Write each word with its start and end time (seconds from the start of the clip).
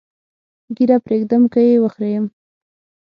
ږیره 0.75 0.97
پرېږدم 1.05 1.43
که 1.53 1.59
یې 1.67 1.75
وخریم؟ 1.83 2.25